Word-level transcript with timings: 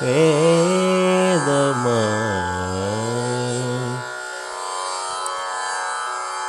வேதமா? 0.02 2.02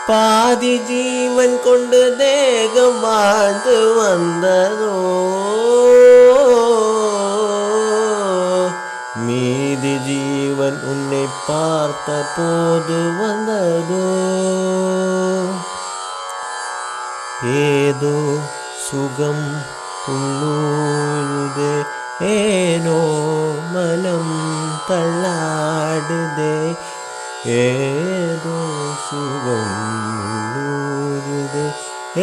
பாதி 0.06 0.78
ஜீவன் 0.78 1.60
கொண்டு 1.64 2.16
தேகம் 2.16 3.00
வாழ்ந்து 3.00 3.94
வந்ததோ? 3.94 4.94
மீதி 9.16 9.96
ஜீவன் 9.96 10.80
உன்னை 10.84 11.23
பார்த்த 11.45 12.09
போது 12.35 12.99
வந்ததோ 13.19 14.05
ஏதோ 17.55 18.15
சுகம் 18.85 19.45
உள்ளூருதே 20.13 21.73
ஏனோ 22.29 22.99
மனம் 23.73 24.33
தள்ளாடுதே 24.89 26.55
ஏதோ 27.57 28.57
சுகம் 29.05 29.75
உள்ளூருதே 30.25 31.67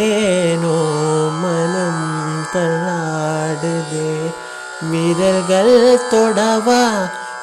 ஏனோ 0.02 0.76
மனம் 1.42 2.04
தள்ளாடுதே 2.54 4.10
விரல்கள் 4.90 5.74
தொடவா 6.10 6.82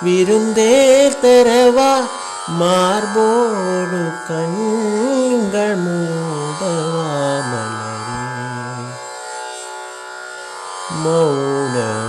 விருந்தேர் 0.05 1.21
திறவா 1.21 1.93
மார்போடு 2.61 4.03
கண்கள் 4.29 5.77
மூடவா 5.77 7.09
மலரே? 7.51 8.23